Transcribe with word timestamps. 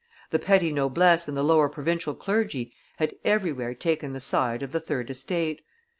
The 0.31 0.39
petty 0.39 0.73
noblesse 0.73 1.27
and 1.27 1.37
the 1.37 1.43
lower 1.43 1.69
provincial 1.69 2.15
clergy 2.15 2.73
had 2.97 3.13
everywhere 3.23 3.75
taken 3.75 4.13
the 4.13 4.19
side 4.19 4.63
of 4.63 4.71
the 4.71 4.79
third 4.79 5.11
estate. 5.11 5.61